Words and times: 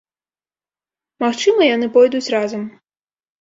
Магчыма, 1.23 1.61
яны 1.75 1.91
пойдуць 1.99 2.23
разам. 2.37 2.63